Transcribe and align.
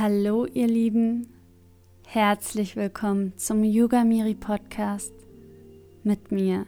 Hallo 0.00 0.46
ihr 0.46 0.66
Lieben, 0.66 1.26
herzlich 2.06 2.74
willkommen 2.74 3.36
zum 3.36 3.62
Yoga 3.62 4.02
Miri 4.02 4.34
Podcast 4.34 5.12
mit 6.04 6.32
mir. 6.32 6.66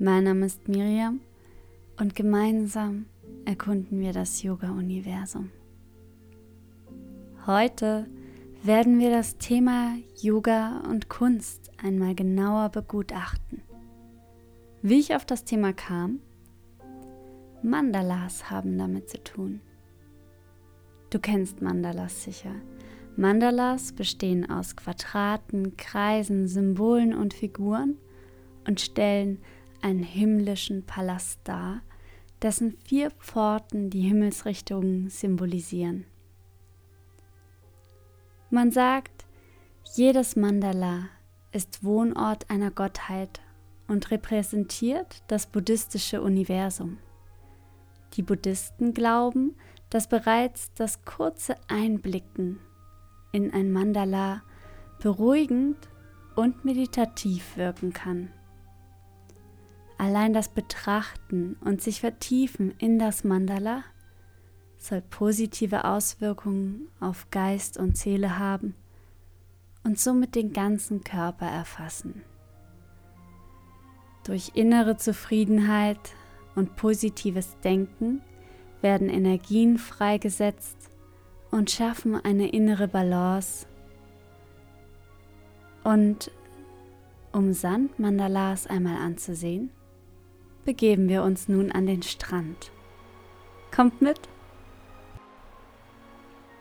Mein 0.00 0.24
Name 0.24 0.46
ist 0.46 0.66
Miriam 0.66 1.20
und 2.00 2.16
gemeinsam 2.16 3.06
erkunden 3.44 4.00
wir 4.00 4.12
das 4.12 4.42
Yoga-Universum. 4.42 5.52
Heute 7.46 8.08
werden 8.64 8.98
wir 8.98 9.10
das 9.10 9.38
Thema 9.38 9.94
Yoga 10.20 10.82
und 10.90 11.08
Kunst 11.08 11.70
einmal 11.80 12.16
genauer 12.16 12.70
begutachten. 12.70 13.62
Wie 14.82 14.98
ich 14.98 15.14
auf 15.14 15.24
das 15.24 15.44
Thema 15.44 15.72
kam? 15.72 16.18
Mandalas 17.62 18.50
haben 18.50 18.76
damit 18.76 19.08
zu 19.08 19.22
tun. 19.22 19.60
Du 21.16 21.22
kennst 21.22 21.62
Mandalas 21.62 22.24
sicher. 22.24 22.54
Mandalas 23.16 23.92
bestehen 23.92 24.50
aus 24.50 24.76
Quadraten, 24.76 25.78
Kreisen, 25.78 26.46
Symbolen 26.46 27.14
und 27.14 27.32
Figuren 27.32 27.96
und 28.66 28.82
stellen 28.82 29.38
einen 29.80 30.02
himmlischen 30.02 30.84
Palast 30.84 31.40
dar, 31.44 31.80
dessen 32.42 32.76
vier 32.84 33.10
Pforten 33.12 33.88
die 33.88 34.02
Himmelsrichtungen 34.02 35.08
symbolisieren. 35.08 36.04
Man 38.50 38.70
sagt, 38.70 39.24
jedes 39.94 40.36
Mandala 40.36 41.08
ist 41.50 41.82
Wohnort 41.82 42.50
einer 42.50 42.70
Gottheit 42.70 43.40
und 43.88 44.10
repräsentiert 44.10 45.22
das 45.28 45.46
buddhistische 45.46 46.20
Universum. 46.20 46.98
Die 48.18 48.22
Buddhisten 48.22 48.92
glauben, 48.92 49.56
dass 49.90 50.08
bereits 50.08 50.72
das 50.74 51.04
kurze 51.04 51.56
Einblicken 51.68 52.58
in 53.32 53.52
ein 53.52 53.72
Mandala 53.72 54.42
beruhigend 55.00 55.76
und 56.34 56.64
meditativ 56.64 57.56
wirken 57.56 57.92
kann. 57.92 58.30
Allein 59.98 60.32
das 60.32 60.48
Betrachten 60.48 61.56
und 61.60 61.80
sich 61.80 62.00
vertiefen 62.00 62.74
in 62.78 62.98
das 62.98 63.24
Mandala 63.24 63.84
soll 64.78 65.00
positive 65.00 65.84
Auswirkungen 65.84 66.88
auf 67.00 67.30
Geist 67.30 67.78
und 67.78 67.96
Seele 67.96 68.38
haben 68.38 68.74
und 69.84 69.98
somit 69.98 70.34
den 70.34 70.52
ganzen 70.52 71.02
Körper 71.02 71.46
erfassen. 71.46 72.22
Durch 74.24 74.52
innere 74.54 74.96
Zufriedenheit 74.96 76.12
und 76.56 76.76
positives 76.76 77.56
Denken 77.60 78.20
werden 78.86 79.08
Energien 79.08 79.78
freigesetzt 79.78 80.76
und 81.50 81.72
schaffen 81.72 82.14
eine 82.24 82.48
innere 82.50 82.86
Balance. 82.86 83.66
Und 85.82 86.30
um 87.32 87.52
Sandmandalas 87.52 88.68
einmal 88.68 88.98
anzusehen, 88.98 89.70
begeben 90.64 91.08
wir 91.08 91.24
uns 91.24 91.48
nun 91.48 91.72
an 91.72 91.86
den 91.86 92.04
Strand. 92.04 92.70
Kommt 93.74 94.00
mit! 94.00 94.20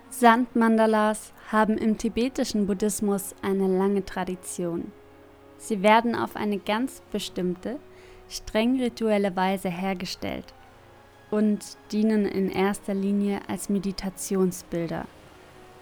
Sandmandalas 0.09 1.31
haben 1.52 1.78
im 1.78 2.00
tibetischen 2.00 2.66
Buddhismus 2.66 3.36
eine 3.44 3.68
lange 3.68 4.03
Tradition. 4.03 4.92
Sie 5.59 5.84
werden 5.84 6.16
auf 6.16 6.36
eine 6.36 6.58
ganz 6.58 7.03
bestimmte, 7.12 7.78
streng 8.30 8.81
rituelle 8.81 9.36
Weise 9.36 9.70
hergestellt 9.70 10.56
und 11.31 11.78
dienen 11.92 12.26
in 12.26 12.50
erster 12.50 12.94
Linie 12.94 13.42
als 13.48 13.70
Meditationsbilder 13.70 15.06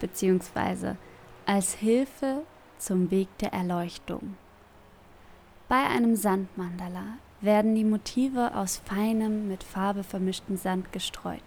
bzw. 0.00 0.94
als 1.46 1.74
Hilfe 1.74 2.42
zum 2.78 3.10
Weg 3.10 3.28
der 3.38 3.52
Erleuchtung. 3.52 4.36
Bei 5.68 5.86
einem 5.86 6.16
Sandmandala 6.16 7.18
werden 7.40 7.74
die 7.74 7.84
Motive 7.84 8.54
aus 8.54 8.82
feinem, 8.84 9.48
mit 9.48 9.64
Farbe 9.64 10.02
vermischten 10.02 10.56
Sand 10.56 10.92
gestreut. 10.92 11.42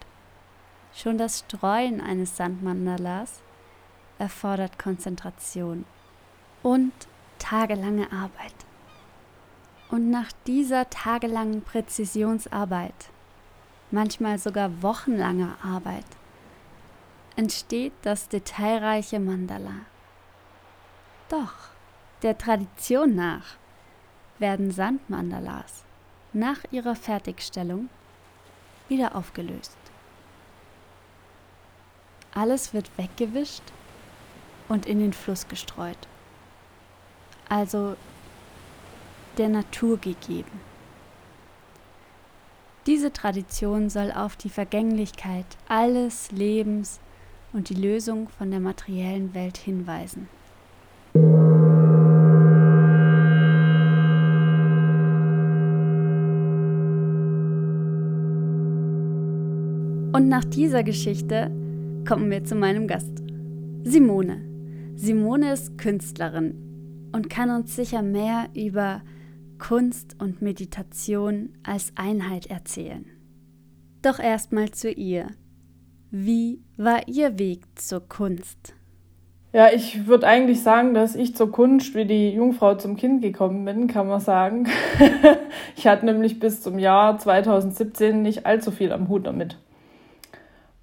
Schon 0.94 1.18
das 1.18 1.40
Streuen 1.40 2.02
eines 2.02 2.38
Sandmandalas 2.38 3.42
erfordert 4.20 4.80
Konzentration 4.80 5.86
und 6.64 6.94
tagelange 7.40 8.12
Arbeit. 8.12 8.56
Und 9.90 10.10
nach 10.10 10.32
dieser 10.46 10.90
tagelangen 10.90 11.62
Präzisionsarbeit 11.62 13.10
manchmal 13.92 14.38
sogar 14.38 14.82
wochenlange 14.82 15.56
Arbeit, 15.64 16.06
entsteht 17.36 17.94
das 18.02 18.28
detailreiche 18.30 19.20
Mandala. 19.20 19.86
Doch 21.30 21.54
der 22.24 22.38
Tradition 22.38 23.16
nach 23.16 23.56
werden 24.40 24.72
Sandmandalas 24.72 25.84
nach 26.34 26.60
ihrer 26.72 26.96
Fertigstellung 26.96 27.90
wieder 28.88 29.16
aufgelöst. 29.16 29.78
Alles 32.34 32.74
wird 32.74 32.90
weggewischt 32.98 33.64
und 34.68 34.86
in 34.86 35.00
den 35.00 35.14
Fluss 35.14 35.48
gestreut, 35.48 35.98
also 37.50 37.96
der 39.38 39.50
Natur 39.50 39.98
gegeben. 39.98 40.62
Diese 42.88 43.12
Tradition 43.12 43.90
soll 43.90 44.14
auf 44.14 44.38
die 44.38 44.48
Vergänglichkeit 44.48 45.46
alles 45.68 46.32
Lebens 46.32 47.02
und 47.52 47.68
die 47.68 47.74
Lösung 47.74 48.30
von 48.30 48.50
der 48.50 48.62
materiellen 48.62 49.36
Welt 49.36 49.58
hinweisen. 49.58 50.30
Und 60.14 60.30
nach 60.30 60.46
dieser 60.46 60.84
Geschichte 60.84 61.52
kommen 62.08 62.32
wir 62.32 62.46
zu 62.46 62.56
meinem 62.56 62.88
Gast, 62.88 63.22
Simone. 63.84 64.46
Simone 64.96 65.52
ist 65.52 65.78
Künstlerin 65.78 66.56
und 67.12 67.30
kann 67.30 67.50
uns 67.50 67.76
sicher 67.76 68.02
mehr 68.02 68.48
über 68.56 69.02
Kunst 69.60 70.16
und 70.20 70.42
Meditation 70.42 71.54
als 71.64 71.92
Einheit 71.96 72.48
erzählen. 72.48 73.06
Doch 74.02 74.20
erstmal 74.20 74.72
zu 74.72 74.92
ihr. 74.92 75.28
Wie 76.12 76.62
war 76.78 77.08
Ihr 77.08 77.38
Weg 77.38 77.64
zur 77.76 78.08
Kunst? 78.08 78.74
Ja, 79.52 79.70
ich 79.74 80.08
würde 80.08 80.28
eigentlich 80.28 80.62
sagen, 80.62 80.94
dass 80.94 81.16
ich 81.16 81.36
zur 81.36 81.52
Kunst 81.52 81.96
wie 81.96 82.06
die 82.06 82.30
Jungfrau 82.30 82.76
zum 82.76 82.96
Kind 82.96 83.22
gekommen 83.22 83.66
bin, 83.66 83.88
kann 83.88 84.08
man 84.08 84.20
sagen. 84.20 84.68
ich 85.76 85.88
hatte 85.88 86.06
nämlich 86.06 86.40
bis 86.40 86.62
zum 86.62 86.80
Jahr 86.80 87.18
2017 87.18 88.22
nicht 88.22 88.46
allzu 88.46 88.72
viel 88.72 88.92
am 88.92 89.10
Hut 89.10 89.26
damit. 89.26 89.58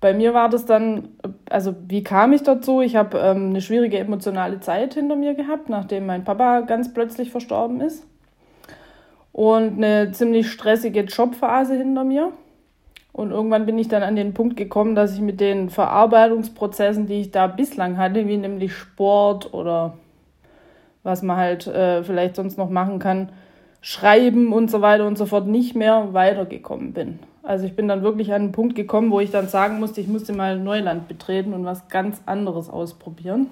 Bei 0.00 0.12
mir 0.12 0.34
war 0.34 0.48
das 0.48 0.66
dann, 0.66 1.10
also 1.48 1.74
wie 1.86 2.02
kam 2.02 2.32
ich 2.32 2.42
dazu? 2.42 2.80
Ich 2.80 2.96
habe 2.96 3.18
ähm, 3.18 3.50
eine 3.50 3.60
schwierige 3.60 3.98
emotionale 3.98 4.60
Zeit 4.60 4.94
hinter 4.94 5.16
mir 5.16 5.34
gehabt, 5.34 5.68
nachdem 5.68 6.04
mein 6.04 6.24
Papa 6.24 6.60
ganz 6.62 6.92
plötzlich 6.92 7.30
verstorben 7.30 7.80
ist 7.80 8.06
und 9.34 9.82
eine 9.82 10.12
ziemlich 10.12 10.48
stressige 10.48 11.00
Jobphase 11.00 11.74
hinter 11.74 12.04
mir. 12.04 12.32
Und 13.12 13.32
irgendwann 13.32 13.66
bin 13.66 13.76
ich 13.78 13.88
dann 13.88 14.04
an 14.04 14.14
den 14.14 14.32
Punkt 14.32 14.56
gekommen, 14.56 14.94
dass 14.94 15.12
ich 15.12 15.20
mit 15.20 15.40
den 15.40 15.70
Verarbeitungsprozessen, 15.70 17.08
die 17.08 17.20
ich 17.20 17.32
da 17.32 17.48
bislang 17.48 17.98
hatte, 17.98 18.28
wie 18.28 18.36
nämlich 18.36 18.72
Sport 18.72 19.52
oder 19.52 19.98
was 21.02 21.22
man 21.22 21.36
halt 21.36 21.66
äh, 21.66 22.04
vielleicht 22.04 22.36
sonst 22.36 22.56
noch 22.58 22.70
machen 22.70 23.00
kann, 23.00 23.30
Schreiben 23.80 24.52
und 24.52 24.70
so 24.70 24.82
weiter 24.82 25.04
und 25.04 25.18
so 25.18 25.26
fort, 25.26 25.48
nicht 25.48 25.74
mehr 25.74 26.14
weitergekommen 26.14 26.92
bin. 26.92 27.18
Also 27.42 27.66
ich 27.66 27.74
bin 27.74 27.88
dann 27.88 28.02
wirklich 28.02 28.32
an 28.32 28.42
einen 28.42 28.52
Punkt 28.52 28.76
gekommen, 28.76 29.10
wo 29.10 29.18
ich 29.18 29.32
dann 29.32 29.48
sagen 29.48 29.80
musste, 29.80 30.00
ich 30.00 30.06
musste 30.06 30.32
mal 30.32 30.60
Neuland 30.60 31.08
betreten 31.08 31.54
und 31.54 31.64
was 31.64 31.88
ganz 31.88 32.22
anderes 32.24 32.70
ausprobieren. 32.70 33.48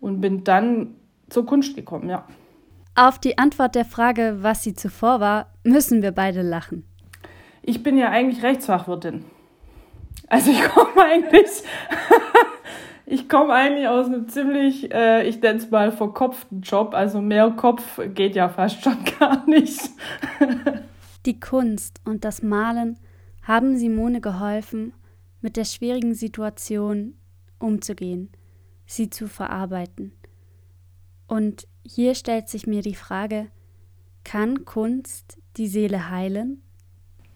Und 0.00 0.22
bin 0.22 0.42
dann 0.42 0.96
zur 1.28 1.44
Kunst 1.44 1.76
gekommen, 1.76 2.08
ja. 2.08 2.24
Auf 2.98 3.18
die 3.18 3.36
Antwort 3.36 3.74
der 3.74 3.84
Frage, 3.84 4.38
was 4.40 4.62
sie 4.62 4.74
zuvor 4.74 5.20
war, 5.20 5.52
müssen 5.64 6.00
wir 6.00 6.12
beide 6.12 6.40
lachen. 6.40 6.82
Ich 7.60 7.82
bin 7.82 7.98
ja 7.98 8.08
eigentlich 8.08 8.42
Rechtsfachwirtin. 8.42 9.22
Also 10.28 10.50
ich 10.50 10.62
komme 10.68 11.04
eigentlich, 11.04 11.62
ich 13.06 13.28
komme 13.28 13.52
eigentlich 13.52 13.86
aus 13.86 14.06
einem 14.06 14.30
ziemlich, 14.30 14.90
äh, 14.94 15.28
ich 15.28 15.42
nenne 15.42 15.58
es 15.58 15.70
mal 15.70 15.92
verkopften 15.92 16.62
Job. 16.62 16.94
Also 16.94 17.20
mehr 17.20 17.50
Kopf 17.50 18.00
geht 18.14 18.34
ja 18.34 18.48
fast 18.48 18.82
schon 18.82 18.96
gar 19.18 19.46
nicht. 19.46 19.90
Die 21.26 21.38
Kunst 21.38 22.00
und 22.06 22.24
das 22.24 22.42
Malen 22.42 22.98
haben 23.42 23.76
Simone 23.76 24.22
geholfen, 24.22 24.94
mit 25.42 25.58
der 25.58 25.66
schwierigen 25.66 26.14
Situation 26.14 27.12
umzugehen, 27.58 28.30
sie 28.86 29.10
zu 29.10 29.28
verarbeiten. 29.28 30.12
Und 31.26 31.66
hier 31.84 32.14
stellt 32.14 32.48
sich 32.48 32.66
mir 32.66 32.82
die 32.82 32.94
Frage, 32.94 33.46
kann 34.24 34.64
Kunst 34.64 35.38
die 35.56 35.68
Seele 35.68 36.10
heilen? 36.10 36.62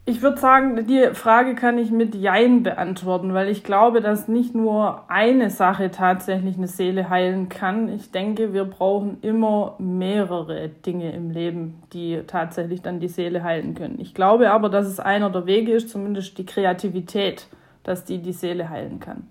Ich 0.07 0.23
würde 0.23 0.39
sagen, 0.39 0.87
die 0.87 1.15
Frage 1.15 1.55
kann 1.55 1.79
ich 1.79 1.93
mit 1.93 2.17
Jein 2.17 2.65
beantworten, 2.65 3.33
weil 3.33 3.49
ich 3.49 3.63
glaube, 3.63 4.01
dass 4.01 4.27
nicht 4.27 4.57
nur 4.57 5.09
eine 5.09 5.51
Sache 5.51 5.93
tatsächlich 5.93 6.57
eine 6.57 6.67
Seele 6.67 7.11
heilen 7.11 7.49
kann. 7.49 7.89
Ich 7.89 8.11
denke, 8.11 8.53
wir 8.53 8.65
brauchen 8.65 9.19
immer 9.21 9.77
mehrere 9.79 10.69
Dinge 10.69 11.13
im 11.13 11.31
Leben, 11.31 11.83
die 11.93 12.23
tatsächlich 12.27 12.83
dann 12.83 12.99
die 12.99 13.09
Seele 13.09 13.45
heilen 13.45 13.75
können. 13.75 14.01
Ich 14.01 14.13
glaube 14.13 14.51
aber, 14.51 14.69
dass 14.69 14.87
es 14.87 14.99
einer 14.99 15.31
der 15.31 15.47
Wege 15.47 15.73
ist, 15.73 15.91
zumindest 15.91 16.39
die 16.39 16.47
Kreativität, 16.47 17.47
dass 17.85 18.05
die 18.05 18.19
die 18.19 18.33
Seele 18.33 18.69
heilen 18.69 18.99
kann. 18.99 19.29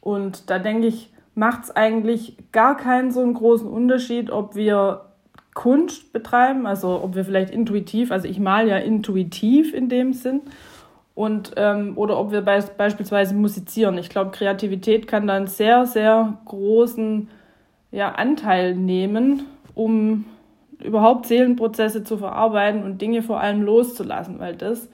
Und 0.00 0.50
da 0.50 0.58
denke 0.58 0.88
ich, 0.88 1.13
macht 1.34 1.64
es 1.64 1.76
eigentlich 1.76 2.36
gar 2.52 2.76
keinen 2.76 3.10
so 3.10 3.20
einen 3.20 3.34
großen 3.34 3.68
Unterschied, 3.68 4.30
ob 4.30 4.54
wir 4.54 5.06
Kunst 5.54 6.12
betreiben, 6.12 6.66
also 6.66 7.00
ob 7.02 7.14
wir 7.14 7.24
vielleicht 7.24 7.50
intuitiv, 7.50 8.10
also 8.10 8.26
ich 8.26 8.40
male 8.40 8.70
ja 8.70 8.76
intuitiv 8.78 9.72
in 9.72 9.88
dem 9.88 10.12
Sinn, 10.12 10.42
und 11.14 11.52
ähm, 11.56 11.92
oder 11.96 12.18
ob 12.18 12.32
wir 12.32 12.40
be 12.42 12.64
beispielsweise 12.76 13.34
musizieren. 13.34 13.98
Ich 13.98 14.08
glaube, 14.08 14.32
Kreativität 14.32 15.06
kann 15.06 15.28
da 15.28 15.34
einen 15.34 15.46
sehr, 15.46 15.86
sehr 15.86 16.38
großen 16.44 17.28
ja, 17.92 18.10
Anteil 18.10 18.74
nehmen, 18.74 19.44
um 19.74 20.24
überhaupt 20.82 21.26
Seelenprozesse 21.26 22.02
zu 22.02 22.18
verarbeiten 22.18 22.82
und 22.82 23.00
Dinge 23.00 23.22
vor 23.22 23.40
allem 23.40 23.62
loszulassen, 23.62 24.40
weil 24.40 24.56
das 24.56 24.88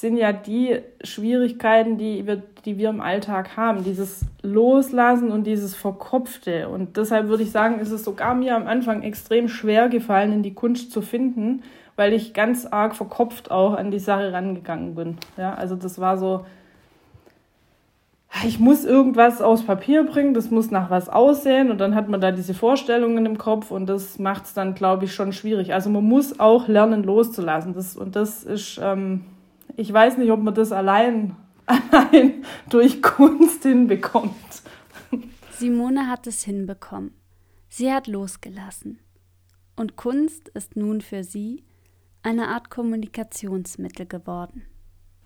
sind 0.00 0.16
ja 0.16 0.32
die 0.32 0.80
Schwierigkeiten, 1.02 1.98
die 1.98 2.26
wir, 2.26 2.42
die 2.64 2.78
wir 2.78 2.90
im 2.90 3.00
Alltag 3.00 3.56
haben. 3.56 3.84
Dieses 3.84 4.22
Loslassen 4.42 5.30
und 5.30 5.44
dieses 5.44 5.74
Verkopfte. 5.74 6.68
Und 6.68 6.96
deshalb 6.96 7.28
würde 7.28 7.42
ich 7.42 7.50
sagen, 7.50 7.78
ist 7.80 7.90
es 7.90 8.04
sogar 8.04 8.34
mir 8.34 8.56
am 8.56 8.66
Anfang 8.66 9.02
extrem 9.02 9.48
schwer 9.48 9.88
gefallen, 9.88 10.32
in 10.32 10.42
die 10.42 10.54
Kunst 10.54 10.92
zu 10.92 11.02
finden, 11.02 11.62
weil 11.96 12.12
ich 12.12 12.34
ganz 12.34 12.66
arg 12.66 12.94
verkopft 12.94 13.50
auch 13.50 13.74
an 13.74 13.90
die 13.90 13.98
Sache 13.98 14.32
rangegangen 14.32 14.94
bin. 14.94 15.18
Ja, 15.36 15.54
also 15.54 15.76
das 15.76 16.00
war 16.00 16.16
so, 16.16 16.44
ich 18.46 18.58
muss 18.58 18.84
irgendwas 18.84 19.42
aus 19.42 19.62
Papier 19.62 20.04
bringen, 20.04 20.34
das 20.34 20.50
muss 20.50 20.70
nach 20.70 20.90
was 20.90 21.08
aussehen 21.08 21.70
und 21.70 21.78
dann 21.78 21.94
hat 21.94 22.08
man 22.08 22.20
da 22.20 22.32
diese 22.32 22.54
Vorstellungen 22.54 23.26
im 23.26 23.38
Kopf 23.38 23.70
und 23.70 23.86
das 23.86 24.18
macht 24.18 24.46
es 24.46 24.54
dann, 24.54 24.74
glaube 24.74 25.04
ich, 25.04 25.14
schon 25.14 25.32
schwierig. 25.32 25.74
Also 25.74 25.90
man 25.90 26.04
muss 26.04 26.40
auch 26.40 26.66
lernen 26.66 27.04
loszulassen. 27.04 27.74
Das, 27.74 27.96
und 27.96 28.16
das 28.16 28.42
ist, 28.42 28.80
ähm, 28.82 29.26
ich 29.76 29.92
weiß 29.92 30.18
nicht, 30.18 30.30
ob 30.30 30.42
man 30.42 30.54
das 30.54 30.72
allein, 30.72 31.36
allein 31.66 32.44
durch 32.68 33.02
Kunst 33.02 33.62
hinbekommt. 33.62 34.34
Simone 35.58 36.08
hat 36.08 36.26
es 36.26 36.42
hinbekommen. 36.42 37.12
Sie 37.68 37.92
hat 37.92 38.06
losgelassen. 38.06 38.98
Und 39.76 39.96
Kunst 39.96 40.48
ist 40.50 40.76
nun 40.76 41.00
für 41.00 41.24
sie 41.24 41.64
eine 42.22 42.48
Art 42.48 42.70
Kommunikationsmittel 42.70 44.06
geworden. 44.06 44.62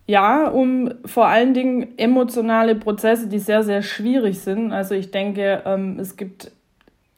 Ja, 0.06 0.48
um 0.48 0.92
vor 1.04 1.26
allen 1.26 1.52
Dingen 1.52 1.98
emotionale 1.98 2.76
Prozesse, 2.76 3.28
die 3.28 3.40
sehr, 3.40 3.64
sehr 3.64 3.82
schwierig 3.82 4.38
sind. 4.38 4.72
Also 4.72 4.94
ich 4.94 5.10
denke, 5.10 5.62
ähm, 5.66 5.98
es 5.98 6.16
gibt 6.16 6.52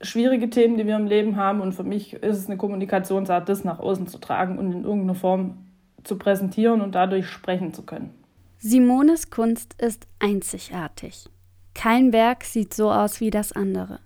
schwierige 0.00 0.48
Themen, 0.48 0.76
die 0.78 0.86
wir 0.86 0.96
im 0.96 1.06
Leben 1.06 1.36
haben 1.36 1.60
und 1.60 1.72
für 1.72 1.84
mich 1.84 2.14
ist 2.14 2.38
es 2.38 2.46
eine 2.46 2.56
Kommunikationsart, 2.56 3.48
das 3.48 3.64
nach 3.64 3.78
außen 3.78 4.06
zu 4.06 4.18
tragen 4.18 4.58
und 4.58 4.72
in 4.72 4.84
irgendeiner 4.84 5.14
Form 5.14 5.58
zu 6.04 6.16
präsentieren 6.16 6.80
und 6.80 6.94
dadurch 6.94 7.28
sprechen 7.28 7.72
zu 7.74 7.82
können. 7.82 8.14
Simones 8.58 9.30
Kunst 9.30 9.74
ist 9.80 10.06
einzigartig. 10.18 11.28
Kein 11.74 12.12
Werk 12.12 12.44
sieht 12.44 12.74
so 12.74 12.90
aus 12.90 13.20
wie 13.20 13.30
das 13.30 13.52
andere. 13.52 14.00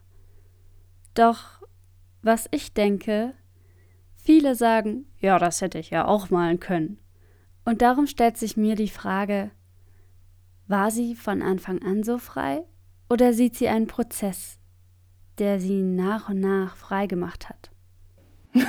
Doch 1.15 1.63
was 2.23 2.49
ich 2.51 2.73
denke, 2.73 3.35
viele 4.15 4.55
sagen, 4.55 5.07
ja, 5.19 5.39
das 5.39 5.61
hätte 5.61 5.79
ich 5.79 5.91
ja 5.91 6.07
auch 6.07 6.31
malen 6.31 6.61
können. 6.61 6.99
Und 7.65 7.83
darum 7.83 8.07
stellt 8.07 8.37
sich 8.37 8.57
mir 8.57 8.77
die 8.77 8.89
Frage, 8.89 9.51
war 10.67 10.91
sie 10.91 11.15
von 11.15 11.43
Anfang 11.43 11.83
an 11.83 12.03
so 12.03 12.19
frei 12.19 12.65
oder 13.09 13.33
sieht 13.33 13.57
sie 13.57 13.69
einen 13.69 13.87
Prozess, 13.87 14.59
der 15.39 15.61
sie 15.61 15.83
nach 15.83 16.29
und 16.29 16.41
nach 16.41 16.77
frei 16.77 17.07
gemacht 17.07 17.49
hat? 17.49 17.71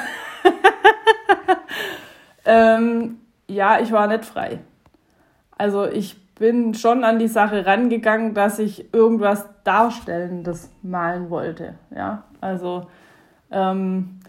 ähm, 2.45 3.19
ja, 3.47 3.79
ich 3.79 3.91
war 3.91 4.07
nicht 4.07 4.25
frei. 4.25 4.59
Also 5.57 5.85
ich 5.85 6.23
bin 6.35 6.73
schon 6.73 7.03
an 7.03 7.19
die 7.19 7.27
Sache 7.27 7.65
rangegangen, 7.65 8.33
dass 8.33 8.59
ich 8.59 8.93
irgendwas 8.93 9.47
Darstellendes 9.63 10.71
malen 10.81 11.29
wollte. 11.29 11.75
Ja, 11.95 12.23
also 12.41 12.87
ähm, 13.51 14.19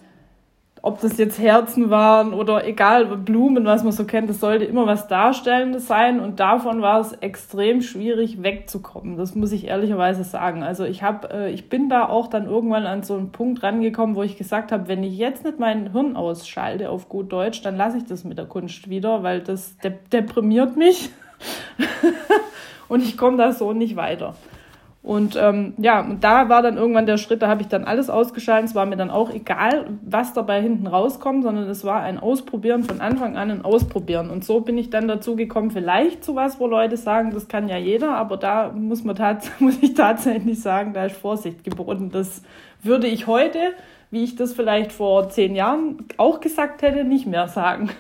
ob 0.85 1.01
das 1.01 1.17
jetzt 1.17 1.39
Herzen 1.39 1.89
waren 1.89 2.35
oder 2.35 2.67
egal, 2.67 3.07
Blumen, 3.07 3.65
was 3.65 3.83
man 3.85 3.93
so 3.93 4.05
kennt, 4.05 4.29
das 4.29 4.41
sollte 4.41 4.67
immer 4.67 4.87
was 4.87 5.09
Darstellendes 5.09 5.87
sein 5.87 6.21
und 6.21 6.41
davon 6.41 6.83
war 6.83 7.01
es 7.01 7.15
extrem 7.15 7.81
schwierig 7.81 8.43
wegzukommen. 8.43 9.17
Das 9.17 9.35
muss 9.35 9.53
ich 9.53 9.67
ehrlicherweise 9.67 10.25
sagen. 10.25 10.63
Also 10.63 10.85
ich 10.85 11.03
habe, 11.03 11.31
äh, 11.31 11.51
ich 11.53 11.71
bin 11.71 11.89
da 11.89 12.07
auch 12.07 12.27
dann 12.27 12.45
irgendwann 12.45 12.85
an 12.85 13.03
so 13.03 13.17
einen 13.17 13.33
Punkt 13.33 13.63
rangekommen, 13.63 14.15
wo 14.15 14.23
ich 14.23 14.37
gesagt 14.37 14.73
habe, 14.73 14.87
wenn 14.87 15.03
ich 15.03 15.17
jetzt 15.17 15.43
nicht 15.43 15.59
mein 15.59 15.93
Hirn 15.93 16.17
ausschalte 16.17 16.91
auf 16.91 17.09
gut 17.09 17.33
Deutsch, 17.33 17.63
dann 17.63 17.79
lasse 17.79 17.97
ich 17.97 18.05
das 18.05 18.25
mit 18.25 18.37
der 18.37 18.45
Kunst 18.45 18.91
wieder, 18.91 19.23
weil 19.23 19.41
das 19.41 19.79
de 19.79 19.95
deprimiert 20.13 20.77
mich 20.77 21.09
und 22.89 23.03
ich 23.03 23.17
komme 23.17 23.39
da 23.39 23.53
so 23.53 23.73
nicht 23.73 23.97
weiter. 23.97 24.35
Und 25.05 25.37
ähm, 25.37 25.75
ja, 25.77 26.01
und 26.01 26.25
da 26.25 26.49
war 26.49 26.63
dann 26.63 26.79
irgendwann 26.79 27.05
der 27.05 27.19
Schritt, 27.19 27.43
da 27.43 27.49
habe 27.49 27.61
ich 27.61 27.69
dann 27.69 27.85
alles 27.85 28.09
ausgeschaltet. 28.09 28.71
Es 28.71 28.75
war 28.75 28.87
mir 28.87 28.97
dann 28.97 29.11
auch 29.11 29.31
egal, 29.31 29.85
was 30.03 30.33
dabei 30.33 30.63
hinten 30.63 30.87
rauskommt, 30.87 31.43
sondern 31.45 31.69
es 31.69 31.85
war 31.85 32.01
ein 32.01 32.19
Ausprobieren 32.19 32.85
von 32.85 33.03
Anfang 33.03 33.37
an 33.37 33.51
ein 33.51 33.63
Ausprobieren. 33.67 34.31
Und 34.31 34.47
so 34.47 34.61
bin 34.61 34.79
ich 34.79 34.89
dann 34.89 35.07
dazu 35.07 35.37
gekommen, 35.37 35.71
vielleicht 35.71 36.25
zu 36.25 36.37
was, 36.37 36.59
wo 36.59 36.67
Leute 36.67 36.97
sagen, 36.97 37.33
das 37.35 37.49
kann 37.49 37.69
ja 37.69 37.77
jeder, 37.77 38.17
aber 38.17 38.39
da 38.39 38.73
muss 38.73 39.05
man 39.05 39.15
muss 39.59 39.83
ich 39.83 39.93
tatsächlich 39.93 40.63
sagen, 40.63 40.95
da 40.95 41.05
ist 41.05 41.19
Vorsicht 41.19 41.65
geboten. 41.65 42.11
Das 42.11 42.41
würde 42.83 43.07
ich 43.07 43.27
heute, 43.27 43.59
wie 44.11 44.25
ich 44.25 44.37
das 44.37 44.55
vielleicht 44.55 44.91
vor 44.91 45.29
zehn 45.29 45.55
Jahren 45.55 45.99
auch 46.17 46.41
gesagt 46.41 46.81
hätte, 46.81 47.05
nicht 47.05 47.27
mehr 47.27 47.49
sagen. 47.49 47.91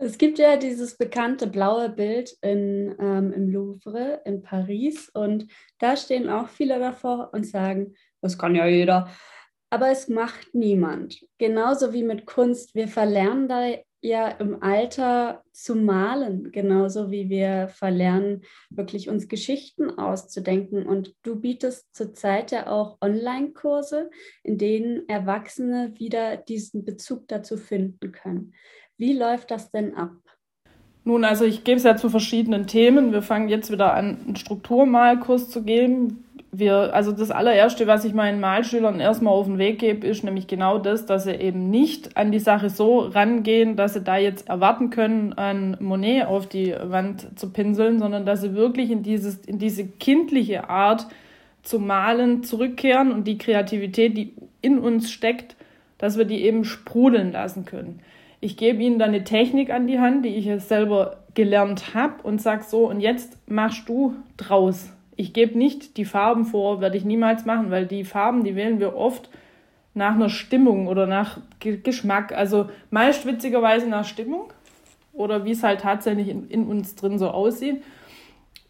Es 0.00 0.16
gibt 0.16 0.38
ja 0.38 0.56
dieses 0.56 0.96
bekannte 0.96 1.48
blaue 1.48 1.88
Bild 1.88 2.36
in, 2.40 2.94
ähm, 3.00 3.32
im 3.32 3.48
Louvre 3.48 4.22
in 4.24 4.42
Paris 4.42 5.08
und 5.12 5.48
da 5.80 5.96
stehen 5.96 6.30
auch 6.30 6.48
viele 6.48 6.78
davor 6.78 7.30
und 7.32 7.44
sagen, 7.44 7.94
das 8.20 8.38
kann 8.38 8.54
ja 8.54 8.66
jeder. 8.66 9.10
Aber 9.70 9.90
es 9.90 10.08
macht 10.08 10.54
niemand. 10.54 11.20
Genauso 11.38 11.92
wie 11.92 12.04
mit 12.04 12.26
Kunst. 12.26 12.76
Wir 12.76 12.86
verlernen 12.86 13.48
da 13.48 13.66
ja 14.00 14.28
im 14.28 14.62
Alter 14.62 15.42
zu 15.52 15.74
malen, 15.74 16.52
genauso 16.52 17.10
wie 17.10 17.28
wir 17.28 17.66
verlernen, 17.68 18.42
wirklich 18.70 19.08
uns 19.08 19.26
Geschichten 19.26 19.90
auszudenken. 19.90 20.86
Und 20.86 21.14
du 21.22 21.40
bietest 21.40 21.92
zurzeit 21.92 22.52
ja 22.52 22.68
auch 22.68 22.98
Online-Kurse, 23.00 24.10
in 24.44 24.58
denen 24.58 25.08
Erwachsene 25.08 25.92
wieder 25.98 26.36
diesen 26.36 26.84
Bezug 26.84 27.26
dazu 27.26 27.56
finden 27.56 28.12
können. 28.12 28.54
Wie 28.98 29.12
läuft 29.12 29.52
das 29.52 29.70
denn 29.70 29.94
ab? 29.94 30.10
Nun, 31.04 31.24
also 31.24 31.44
ich 31.44 31.62
gebe 31.62 31.76
es 31.76 31.84
ja 31.84 31.96
zu 31.96 32.10
verschiedenen 32.10 32.66
Themen. 32.66 33.12
Wir 33.12 33.22
fangen 33.22 33.48
jetzt 33.48 33.70
wieder 33.70 33.94
an, 33.94 34.18
einen 34.26 34.36
Strukturmalkurs 34.36 35.48
zu 35.50 35.62
geben. 35.62 36.24
Wir, 36.50 36.92
also 36.92 37.12
das 37.12 37.30
allererste, 37.30 37.86
was 37.86 38.04
ich 38.04 38.12
meinen 38.12 38.40
Malschülern 38.40 38.98
erstmal 38.98 39.32
auf 39.32 39.46
den 39.46 39.58
Weg 39.58 39.78
gebe, 39.78 40.06
ist 40.06 40.24
nämlich 40.24 40.48
genau 40.48 40.78
das, 40.78 41.06
dass 41.06 41.24
sie 41.24 41.32
eben 41.32 41.70
nicht 41.70 42.16
an 42.16 42.32
die 42.32 42.40
Sache 42.40 42.70
so 42.70 42.98
rangehen, 42.98 43.76
dass 43.76 43.94
sie 43.94 44.02
da 44.02 44.16
jetzt 44.16 44.48
erwarten 44.48 44.90
können, 44.90 45.32
ein 45.34 45.76
Monet 45.78 46.26
auf 46.26 46.48
die 46.48 46.74
Wand 46.82 47.38
zu 47.38 47.52
pinseln, 47.52 48.00
sondern 48.00 48.26
dass 48.26 48.40
sie 48.40 48.54
wirklich 48.54 48.90
in, 48.90 49.04
dieses, 49.04 49.36
in 49.44 49.58
diese 49.58 49.86
kindliche 49.86 50.68
Art 50.68 51.06
zu 51.62 51.78
malen 51.78 52.42
zurückkehren 52.42 53.12
und 53.12 53.28
die 53.28 53.38
Kreativität, 53.38 54.16
die 54.16 54.34
in 54.60 54.78
uns 54.78 55.12
steckt, 55.12 55.54
dass 55.98 56.18
wir 56.18 56.24
die 56.24 56.42
eben 56.42 56.64
sprudeln 56.64 57.30
lassen 57.30 57.64
können. 57.64 58.00
Ich 58.40 58.56
gebe 58.56 58.82
ihnen 58.82 58.98
dann 58.98 59.10
eine 59.10 59.24
Technik 59.24 59.70
an 59.70 59.86
die 59.86 59.98
Hand, 59.98 60.24
die 60.24 60.36
ich 60.36 60.44
jetzt 60.44 60.68
selber 60.68 61.18
gelernt 61.34 61.94
habe 61.94 62.22
und 62.22 62.40
sage 62.40 62.64
so, 62.64 62.88
und 62.88 63.00
jetzt 63.00 63.36
machst 63.48 63.88
du 63.88 64.14
draus. 64.36 64.90
Ich 65.16 65.32
gebe 65.32 65.58
nicht 65.58 65.96
die 65.96 66.04
Farben 66.04 66.44
vor, 66.44 66.80
werde 66.80 66.96
ich 66.96 67.04
niemals 67.04 67.44
machen, 67.44 67.70
weil 67.70 67.86
die 67.86 68.04
Farben, 68.04 68.44
die 68.44 68.54
wählen 68.54 68.78
wir 68.78 68.96
oft 68.96 69.28
nach 69.94 70.14
einer 70.14 70.28
Stimmung 70.28 70.86
oder 70.86 71.06
nach 71.06 71.40
Geschmack. 71.58 72.32
Also 72.32 72.68
meist 72.90 73.26
witzigerweise 73.26 73.88
nach 73.88 74.04
Stimmung 74.04 74.52
oder 75.12 75.44
wie 75.44 75.50
es 75.50 75.64
halt 75.64 75.80
tatsächlich 75.80 76.28
in, 76.28 76.48
in 76.48 76.66
uns 76.66 76.94
drin 76.94 77.18
so 77.18 77.30
aussieht. 77.30 77.82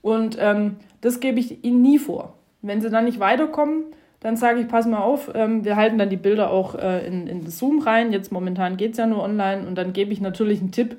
Und 0.00 0.38
ähm, 0.40 0.76
das 1.02 1.20
gebe 1.20 1.38
ich 1.38 1.64
ihnen 1.64 1.82
nie 1.82 1.98
vor. 1.98 2.34
Wenn 2.62 2.80
sie 2.80 2.88
dann 2.90 3.04
nicht 3.04 3.20
weiterkommen, 3.20 3.84
dann 4.20 4.36
sage 4.36 4.60
ich, 4.60 4.68
pass 4.68 4.86
mal 4.86 4.98
auf, 4.98 5.30
ähm, 5.34 5.64
wir 5.64 5.76
halten 5.76 5.98
dann 5.98 6.10
die 6.10 6.16
Bilder 6.16 6.50
auch 6.50 6.74
äh, 6.74 7.06
in, 7.06 7.26
in 7.26 7.48
Zoom 7.48 7.80
rein. 7.80 8.12
Jetzt 8.12 8.32
momentan 8.32 8.76
geht 8.76 8.92
es 8.92 8.98
ja 8.98 9.06
nur 9.06 9.22
online 9.22 9.66
und 9.66 9.76
dann 9.76 9.92
gebe 9.92 10.12
ich 10.12 10.20
natürlich 10.20 10.60
einen 10.60 10.72
Tipp. 10.72 10.98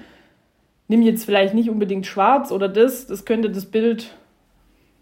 Nimm 0.88 1.02
jetzt 1.02 1.26
vielleicht 1.26 1.54
nicht 1.54 1.70
unbedingt 1.70 2.06
schwarz 2.06 2.52
oder 2.52 2.70
das, 2.70 3.08
das 3.08 3.26
könnte 3.26 3.50
das 3.50 3.66
Bild 3.66 4.16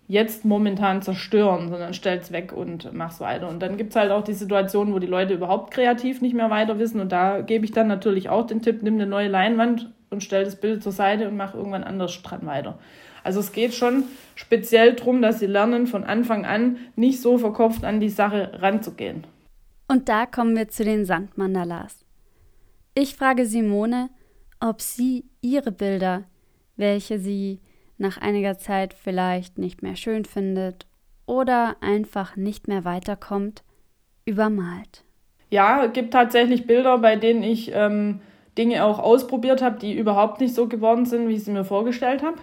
jetzt 0.08 0.46
momentan 0.46 1.02
zerstören, 1.02 1.70
sondern 1.70 1.94
stell 1.94 2.18
es 2.18 2.32
weg 2.32 2.54
und 2.54 2.92
mach's 2.94 3.20
weiter. 3.20 3.50
Und 3.50 3.62
dann 3.62 3.78
gibt 3.78 3.92
es 3.92 3.96
halt 3.98 4.12
auch 4.12 4.24
die 4.24 4.34
Situation, 4.34 4.94
wo 4.94 5.00
die 5.00 5.08
Leute 5.08 5.34
überhaupt 5.34 5.72
kreativ 5.72 6.22
nicht 6.22 6.34
mehr 6.34 6.50
weiter 6.50 6.80
wissen. 6.80 7.02
Und 7.02 7.12
da 7.12 7.42
gebe 7.42 7.66
ich 7.66 7.72
dann 7.72 7.88
natürlich 7.88 8.30
auch 8.30 8.48
den 8.48 8.62
Tipp, 8.62 8.82
nimm 8.84 8.96
eine 8.96 9.06
neue 9.06 9.28
Leinwand 9.28 9.92
und 10.10 10.24
stelle 10.24 10.46
das 10.46 10.56
Bild 10.56 10.82
zur 10.82 10.94
Seite 10.94 11.28
und 11.28 11.36
mache 11.36 11.58
irgendwann 11.58 11.84
anders 11.84 12.22
dran 12.24 12.46
weiter. 12.46 12.80
Also 13.28 13.42
es 13.42 13.52
geht 13.52 13.74
schon 13.74 14.06
speziell 14.36 14.94
darum, 14.94 15.22
dass 15.22 15.40
sie 15.40 15.48
lernen, 15.48 15.86
von 15.86 16.06
Anfang 16.06 16.46
an 16.46 16.78
nicht 16.96 17.22
so 17.22 17.38
verkopft 17.38 17.84
an 17.84 18.00
die 18.00 18.08
Sache 18.08 18.54
ranzugehen. 18.62 19.28
Und 19.90 20.08
da 20.08 20.26
kommen 20.26 20.56
wir 20.56 20.70
zu 20.70 20.86
den 20.86 21.04
Sandmandalas. 21.04 22.06
Ich 22.96 23.16
frage 23.18 23.46
Simone, 23.46 24.10
ob 24.62 24.82
sie 24.82 25.26
ihre 25.42 25.74
Bilder, 25.74 26.24
welche 26.78 27.20
sie 27.20 27.60
nach 27.98 28.18
einiger 28.18 28.58
Zeit 28.58 28.94
vielleicht 28.94 29.58
nicht 29.58 29.84
mehr 29.84 29.98
schön 29.98 30.24
findet 30.24 30.88
oder 31.26 31.76
einfach 31.82 32.38
nicht 32.38 32.70
mehr 32.70 32.86
weiterkommt, 32.86 33.66
übermalt. 34.24 35.04
Ja, 35.50 35.84
es 35.84 35.92
gibt 35.92 36.14
tatsächlich 36.14 36.66
Bilder, 36.66 36.98
bei 37.00 37.18
denen 37.18 37.44
ich 37.44 37.74
ähm, 37.74 38.22
Dinge 38.58 38.86
auch 38.86 39.00
ausprobiert 39.00 39.62
habe, 39.62 39.80
die 39.80 39.98
überhaupt 39.98 40.40
nicht 40.40 40.56
so 40.56 40.70
geworden 40.70 41.06
sind, 41.06 41.28
wie 41.28 41.34
ich 41.34 41.44
sie 41.44 41.52
mir 41.52 41.66
vorgestellt 41.66 42.24
habe. 42.24 42.38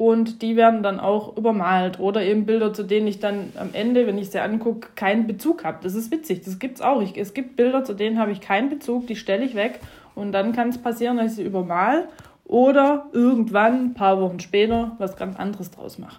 Und 0.00 0.40
die 0.40 0.56
werden 0.56 0.82
dann 0.82 0.98
auch 0.98 1.36
übermalt. 1.36 2.00
Oder 2.00 2.22
eben 2.22 2.46
Bilder, 2.46 2.72
zu 2.72 2.84
denen 2.84 3.06
ich 3.06 3.18
dann 3.18 3.52
am 3.54 3.74
Ende, 3.74 4.06
wenn 4.06 4.16
ich 4.16 4.30
sie 4.30 4.40
angucke, 4.40 4.88
keinen 4.94 5.26
Bezug 5.26 5.62
habe. 5.62 5.80
Das 5.82 5.94
ist 5.94 6.10
witzig, 6.10 6.40
das 6.42 6.58
gibt 6.58 6.76
es 6.76 6.80
auch. 6.80 7.02
Ich, 7.02 7.18
es 7.18 7.34
gibt 7.34 7.54
Bilder, 7.54 7.84
zu 7.84 7.92
denen 7.92 8.18
habe 8.18 8.32
ich 8.32 8.40
keinen 8.40 8.70
Bezug, 8.70 9.06
die 9.08 9.14
stelle 9.14 9.44
ich 9.44 9.54
weg. 9.54 9.78
Und 10.14 10.32
dann 10.32 10.52
kann 10.52 10.70
es 10.70 10.78
passieren, 10.78 11.18
dass 11.18 11.32
ich 11.32 11.36
sie 11.36 11.42
übermal 11.42 12.08
oder 12.44 13.10
irgendwann, 13.12 13.88
ein 13.88 13.94
paar 13.94 14.18
Wochen 14.22 14.40
später, 14.40 14.96
was 14.96 15.16
ganz 15.16 15.36
anderes 15.36 15.70
draus 15.70 15.98
mache. 15.98 16.18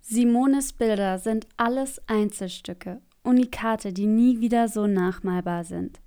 Simones 0.00 0.72
Bilder 0.72 1.18
sind 1.18 1.46
alles 1.58 2.00
Einzelstücke, 2.06 3.02
Unikate, 3.24 3.92
die 3.92 4.06
nie 4.06 4.40
wieder 4.40 4.68
so 4.68 4.86
nachmalbar 4.86 5.64
sind. 5.64 6.00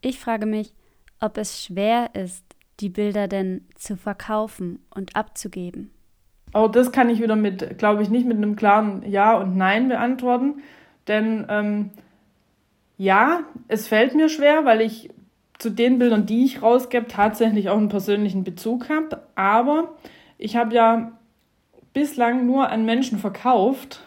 Ich 0.00 0.20
frage 0.20 0.46
mich, 0.46 0.72
ob 1.18 1.38
es 1.38 1.64
schwer 1.64 2.10
ist, 2.14 2.44
die 2.78 2.88
Bilder 2.88 3.26
denn 3.26 3.66
zu 3.74 3.96
verkaufen 3.96 4.78
und 4.94 5.16
abzugeben. 5.16 5.90
Auch 6.56 6.68
das 6.68 6.90
kann 6.90 7.10
ich 7.10 7.20
wieder 7.20 7.36
mit, 7.36 7.76
glaube 7.76 8.02
ich, 8.02 8.08
nicht 8.08 8.26
mit 8.26 8.38
einem 8.38 8.56
klaren 8.56 9.02
Ja 9.06 9.36
und 9.36 9.58
Nein 9.58 9.88
beantworten. 9.88 10.62
Denn 11.06 11.44
ähm, 11.50 11.90
ja, 12.96 13.40
es 13.68 13.86
fällt 13.88 14.14
mir 14.14 14.30
schwer, 14.30 14.64
weil 14.64 14.80
ich 14.80 15.10
zu 15.58 15.68
den 15.68 15.98
Bildern, 15.98 16.24
die 16.24 16.46
ich 16.46 16.62
rausgebe, 16.62 17.08
tatsächlich 17.08 17.68
auch 17.68 17.76
einen 17.76 17.90
persönlichen 17.90 18.42
Bezug 18.42 18.88
habe. 18.88 19.20
Aber 19.34 19.96
ich 20.38 20.56
habe 20.56 20.74
ja 20.74 21.12
bislang 21.92 22.46
nur 22.46 22.70
an 22.70 22.86
Menschen 22.86 23.18
verkauft, 23.18 24.00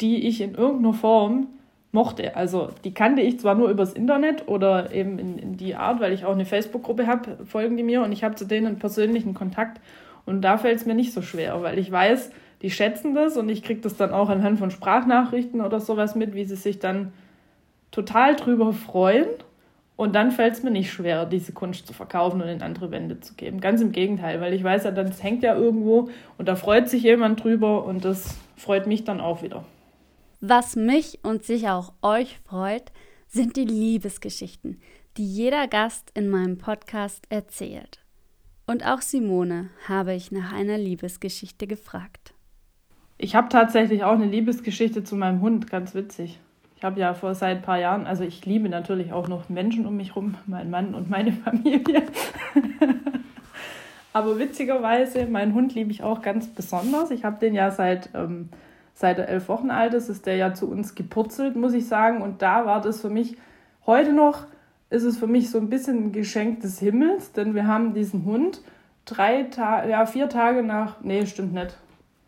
die 0.00 0.26
ich 0.26 0.40
in 0.40 0.54
irgendeiner 0.54 0.94
Form 0.94 1.48
mochte. 1.92 2.34
Also 2.34 2.70
die 2.84 2.94
kannte 2.94 3.20
ich 3.20 3.40
zwar 3.40 3.56
nur 3.56 3.68
übers 3.68 3.92
Internet 3.92 4.48
oder 4.48 4.90
eben 4.90 5.18
in, 5.18 5.38
in 5.38 5.56
die 5.58 5.74
Art, 5.74 6.00
weil 6.00 6.14
ich 6.14 6.24
auch 6.24 6.32
eine 6.32 6.46
Facebook-Gruppe 6.46 7.06
habe, 7.06 7.44
folgen 7.44 7.76
die 7.76 7.82
mir 7.82 8.02
und 8.02 8.12
ich 8.12 8.24
habe 8.24 8.36
zu 8.36 8.46
denen 8.46 8.68
einen 8.68 8.78
persönlichen 8.78 9.34
Kontakt. 9.34 9.82
Und 10.26 10.42
da 10.42 10.58
fällt 10.58 10.76
es 10.76 10.86
mir 10.86 10.94
nicht 10.94 11.12
so 11.12 11.22
schwer, 11.22 11.62
weil 11.62 11.78
ich 11.78 11.90
weiß, 11.90 12.30
die 12.62 12.70
schätzen 12.70 13.14
das 13.14 13.36
und 13.36 13.48
ich 13.48 13.62
kriege 13.62 13.80
das 13.80 13.96
dann 13.96 14.12
auch 14.12 14.28
anhand 14.30 14.58
von 14.58 14.70
Sprachnachrichten 14.70 15.60
oder 15.60 15.80
sowas 15.80 16.14
mit, 16.14 16.34
wie 16.34 16.44
sie 16.44 16.56
sich 16.56 16.78
dann 16.78 17.12
total 17.90 18.36
drüber 18.36 18.72
freuen. 18.72 19.26
Und 19.96 20.14
dann 20.14 20.32
fällt 20.32 20.54
es 20.54 20.62
mir 20.62 20.70
nicht 20.70 20.92
schwer, 20.92 21.24
diese 21.24 21.52
Kunst 21.52 21.86
zu 21.86 21.92
verkaufen 21.92 22.42
und 22.42 22.48
in 22.48 22.62
andere 22.62 22.90
Wände 22.90 23.20
zu 23.20 23.34
geben. 23.34 23.60
Ganz 23.60 23.80
im 23.80 23.92
Gegenteil, 23.92 24.40
weil 24.40 24.52
ich 24.52 24.64
weiß 24.64 24.84
ja, 24.84 24.90
das 24.90 25.22
hängt 25.22 25.42
ja 25.42 25.54
irgendwo 25.54 26.08
und 26.36 26.48
da 26.48 26.56
freut 26.56 26.88
sich 26.88 27.04
jemand 27.04 27.44
drüber 27.44 27.84
und 27.84 28.04
das 28.04 28.36
freut 28.56 28.86
mich 28.86 29.04
dann 29.04 29.20
auch 29.20 29.42
wieder. 29.42 29.64
Was 30.40 30.74
mich 30.74 31.20
und 31.22 31.44
sicher 31.44 31.76
auch 31.76 31.92
euch 32.02 32.40
freut, 32.40 32.92
sind 33.28 33.56
die 33.56 33.64
Liebesgeschichten, 33.64 34.80
die 35.16 35.26
jeder 35.26 35.68
Gast 35.68 36.10
in 36.14 36.28
meinem 36.28 36.58
Podcast 36.58 37.24
erzählt. 37.30 38.03
Und 38.66 38.86
auch 38.86 39.00
Simone 39.00 39.70
habe 39.88 40.14
ich 40.14 40.32
nach 40.32 40.52
einer 40.52 40.78
Liebesgeschichte 40.78 41.66
gefragt. 41.66 42.34
Ich 43.18 43.34
habe 43.34 43.48
tatsächlich 43.48 44.04
auch 44.04 44.12
eine 44.14 44.26
Liebesgeschichte 44.26 45.04
zu 45.04 45.16
meinem 45.16 45.40
Hund, 45.40 45.70
ganz 45.70 45.94
witzig. 45.94 46.40
Ich 46.76 46.84
habe 46.84 47.00
ja 47.00 47.14
vor 47.14 47.34
seit 47.34 47.58
ein 47.58 47.62
paar 47.62 47.78
Jahren, 47.78 48.06
also 48.06 48.24
ich 48.24 48.44
liebe 48.44 48.68
natürlich 48.68 49.12
auch 49.12 49.28
noch 49.28 49.48
Menschen 49.48 49.86
um 49.86 49.96
mich 49.96 50.10
herum, 50.10 50.36
meinen 50.46 50.70
Mann 50.70 50.94
und 50.94 51.08
meine 51.10 51.32
Familie. 51.44 52.02
Aber 54.12 54.38
witzigerweise, 54.38 55.26
meinen 55.26 55.54
Hund 55.54 55.74
liebe 55.74 55.90
ich 55.90 56.02
auch 56.02 56.22
ganz 56.22 56.48
besonders. 56.48 57.10
Ich 57.10 57.24
habe 57.24 57.38
den 57.38 57.54
ja 57.54 57.70
seit 57.70 58.10
ähm, 58.14 58.48
seit 58.94 59.18
er 59.18 59.28
elf 59.28 59.48
Wochen 59.48 59.70
alt 59.70 59.92
ist, 59.92 60.08
ist 60.08 60.24
der 60.24 60.36
ja 60.36 60.54
zu 60.54 60.70
uns 60.70 60.94
gepurzelt, 60.94 61.56
muss 61.56 61.74
ich 61.74 61.86
sagen. 61.86 62.22
Und 62.22 62.40
da 62.40 62.64
war 62.64 62.80
das 62.80 63.00
für 63.00 63.10
mich, 63.10 63.36
heute 63.86 64.12
noch 64.12 64.46
ist 64.94 65.02
es 65.02 65.18
für 65.18 65.26
mich 65.26 65.50
so 65.50 65.58
ein 65.58 65.68
bisschen 65.68 66.06
ein 66.06 66.12
Geschenk 66.12 66.60
des 66.60 66.78
Himmels, 66.78 67.32
denn 67.32 67.54
wir 67.54 67.66
haben 67.66 67.94
diesen 67.94 68.24
Hund 68.24 68.62
drei 69.04 69.42
Tage, 69.42 69.90
ja, 69.90 70.06
vier 70.06 70.28
Tage 70.28 70.62
nach, 70.62 71.00
nee, 71.02 71.26
stimmt 71.26 71.52
nicht, 71.52 71.76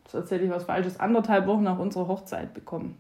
das 0.05 0.15
erzähle 0.15 0.45
ich 0.45 0.51
was 0.51 0.65
Falsches, 0.65 0.99
anderthalb 0.99 1.47
Wochen 1.47 1.63
nach 1.63 1.79
unserer 1.79 2.09
Hochzeit 2.09 2.55
bekommen. 2.55 2.99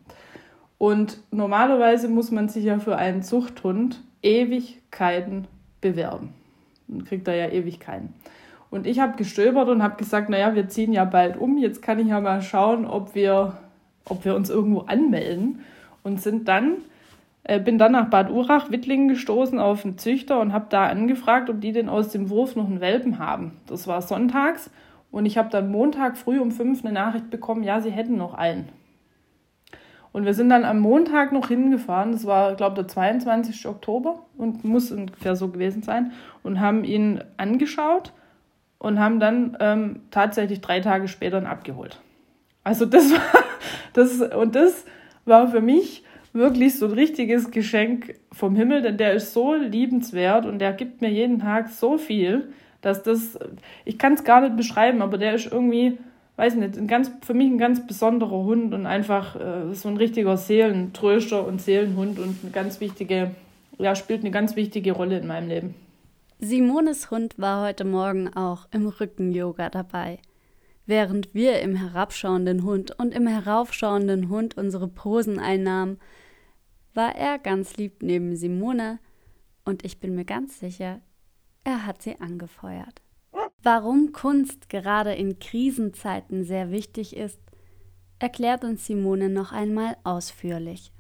Und 0.78 1.18
normalerweise 1.32 2.08
muss 2.08 2.30
man 2.30 2.48
sich 2.48 2.64
ja 2.64 2.78
für 2.78 2.96
einen 2.96 3.22
Zuchthund 3.22 4.02
Ewigkeiten 4.22 5.48
bewerben. 5.80 6.32
Dann 6.86 7.04
kriegt 7.04 7.26
er 7.26 7.34
ja 7.34 7.48
Ewigkeiten. 7.48 8.14
Und 8.70 8.86
ich 8.86 9.00
habe 9.00 9.16
gestöbert 9.16 9.68
und 9.68 9.82
habe 9.82 9.96
gesagt, 9.96 10.28
naja, 10.28 10.54
wir 10.54 10.68
ziehen 10.68 10.92
ja 10.92 11.04
bald 11.04 11.36
um, 11.36 11.58
jetzt 11.58 11.82
kann 11.82 11.98
ich 11.98 12.08
ja 12.08 12.20
mal 12.20 12.40
schauen, 12.40 12.86
ob 12.86 13.14
wir, 13.14 13.56
ob 14.04 14.24
wir 14.24 14.36
uns 14.36 14.48
irgendwo 14.48 14.80
anmelden. 14.80 15.60
Und 16.04 16.20
sind 16.20 16.46
dann, 16.46 16.76
bin 17.64 17.78
dann 17.78 17.92
nach 17.92 18.10
Bad 18.10 18.30
Urach, 18.30 18.70
Wittlingen 18.70 19.08
gestoßen 19.08 19.58
auf 19.58 19.84
einen 19.84 19.98
Züchter 19.98 20.40
und 20.40 20.52
habe 20.52 20.66
da 20.68 20.86
angefragt, 20.86 21.48
ob 21.48 21.60
die 21.60 21.72
denn 21.72 21.88
aus 21.88 22.08
dem 22.08 22.28
Wurf 22.28 22.56
noch 22.56 22.66
einen 22.66 22.80
Welpen 22.80 23.18
haben. 23.18 23.52
Das 23.66 23.86
war 23.86 24.02
sonntags 24.02 24.70
und 25.12 25.26
ich 25.26 25.38
habe 25.38 25.48
dann 25.50 25.70
Montag 25.70 26.16
früh 26.16 26.40
um 26.40 26.50
fünf 26.50 26.84
eine 26.84 26.92
Nachricht 26.92 27.30
bekommen, 27.30 27.62
ja, 27.62 27.80
sie 27.80 27.90
hätten 27.90 28.16
noch 28.16 28.34
einen. 28.34 28.68
Und 30.12 30.24
wir 30.24 30.34
sind 30.34 30.48
dann 30.48 30.64
am 30.64 30.80
Montag 30.80 31.30
noch 31.32 31.48
hingefahren, 31.48 32.12
das 32.12 32.24
war, 32.24 32.54
glaube 32.54 32.72
ich, 32.72 32.86
der 32.86 32.88
22. 32.88 33.68
Oktober 33.68 34.20
und 34.38 34.64
muss 34.64 34.90
ungefähr 34.90 35.36
so 35.36 35.48
gewesen 35.48 35.82
sein, 35.82 36.12
und 36.42 36.58
haben 36.58 36.84
ihn 36.84 37.22
angeschaut 37.36 38.12
und 38.78 38.98
haben 38.98 39.20
dann 39.20 39.56
ähm, 39.60 40.00
tatsächlich 40.10 40.62
drei 40.62 40.80
Tage 40.80 41.06
später 41.06 41.38
ihn 41.38 41.46
abgeholt. 41.46 42.00
Also 42.64 42.86
das 42.86 43.12
war 43.12 43.20
das 43.92 44.20
und 44.20 44.54
das 44.54 44.86
war 45.26 45.48
für 45.48 45.60
mich 45.60 46.02
wirklich 46.36 46.78
so 46.78 46.86
ein 46.86 46.92
richtiges 46.92 47.50
Geschenk 47.50 48.14
vom 48.32 48.54
Himmel, 48.54 48.82
denn 48.82 48.96
der 48.96 49.14
ist 49.14 49.32
so 49.32 49.54
liebenswert 49.54 50.46
und 50.46 50.58
der 50.58 50.72
gibt 50.72 51.00
mir 51.00 51.10
jeden 51.10 51.40
Tag 51.40 51.68
so 51.68 51.98
viel, 51.98 52.52
dass 52.80 53.02
das 53.02 53.38
ich 53.84 53.98
kann 53.98 54.14
es 54.14 54.24
gar 54.24 54.40
nicht 54.40 54.56
beschreiben, 54.56 55.02
aber 55.02 55.18
der 55.18 55.34
ist 55.34 55.50
irgendwie 55.50 55.98
weiß 56.36 56.54
nicht, 56.56 56.76
ein 56.76 56.86
ganz, 56.86 57.10
für 57.22 57.34
mich 57.34 57.50
ein 57.50 57.58
ganz 57.58 57.86
besonderer 57.86 58.44
Hund 58.44 58.74
und 58.74 58.86
einfach 58.86 59.36
äh, 59.36 59.74
so 59.74 59.88
ein 59.88 59.96
richtiger 59.96 60.36
Seelentröster 60.36 61.46
und 61.46 61.60
Seelenhund 61.60 62.18
und 62.18 62.36
eine 62.42 62.52
ganz 62.52 62.80
wichtige, 62.80 63.30
ja, 63.78 63.94
spielt 63.94 64.20
eine 64.20 64.30
ganz 64.30 64.54
wichtige 64.54 64.92
Rolle 64.92 65.18
in 65.18 65.26
meinem 65.26 65.48
Leben. 65.48 65.74
Simones 66.38 67.10
Hund 67.10 67.38
war 67.38 67.66
heute 67.66 67.84
Morgen 67.84 68.34
auch 68.34 68.68
im 68.70 68.86
Rücken-Yoga 68.86 69.70
dabei. 69.70 70.18
Während 70.84 71.34
wir 71.34 71.60
im 71.60 71.74
herabschauenden 71.74 72.62
Hund 72.62 72.96
und 72.96 73.14
im 73.14 73.26
heraufschauenden 73.26 74.28
Hund 74.28 74.56
unsere 74.56 74.86
Posen 74.86 75.38
einnahmen, 75.38 75.98
war 76.96 77.14
er 77.14 77.38
ganz 77.38 77.76
lieb 77.76 78.02
neben 78.02 78.36
Simone 78.36 78.98
und 79.64 79.84
ich 79.84 80.00
bin 80.00 80.14
mir 80.14 80.24
ganz 80.24 80.58
sicher, 80.58 81.00
er 81.64 81.86
hat 81.86 82.02
sie 82.02 82.20
angefeuert. 82.20 83.02
Warum 83.62 84.12
Kunst 84.12 84.68
gerade 84.68 85.12
in 85.12 85.38
Krisenzeiten 85.38 86.44
sehr 86.44 86.70
wichtig 86.70 87.16
ist, 87.16 87.40
erklärt 88.18 88.64
uns 88.64 88.86
Simone 88.86 89.28
noch 89.28 89.52
einmal 89.52 89.96
ausführlich. 90.04 90.92